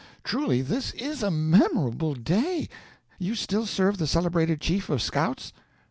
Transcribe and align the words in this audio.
Truly 0.23 0.63
this 0.63 0.93
is 0.95 1.21
a 1.21 1.29
memorable 1.29 2.15
day. 2.15 2.67
You 3.19 3.35
still 3.35 3.67
serve 3.67 3.99
the 3.99 4.07
celebrated 4.07 4.59
Chief 4.59 4.89
of 4.89 4.99
Scouts?" 4.99 5.53